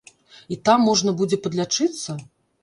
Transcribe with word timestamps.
І 0.55 0.57
там 0.69 0.81
можна 0.91 1.13
будзе 1.19 1.39
падлячыцца? 1.45 2.17